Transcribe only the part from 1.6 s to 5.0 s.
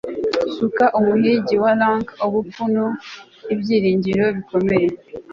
wa lank ubupfu n'ibyiringiro bikomeye